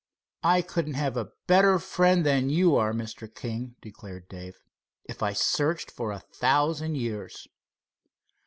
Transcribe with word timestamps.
"I 0.41 0.63
couldn't 0.63 0.95
have 0.95 1.15
a 1.15 1.31
better 1.45 1.77
friend 1.77 2.25
than 2.25 2.49
you 2.49 2.75
are, 2.75 2.91
Mr. 2.91 3.31
King," 3.31 3.75
declared 3.83 4.27
Dave, 4.27 4.57
"if 5.03 5.21
I 5.21 5.33
searched 5.33 5.91
for 5.91 6.11
a 6.11 6.17
thousand 6.31 6.95
years." 6.95 7.47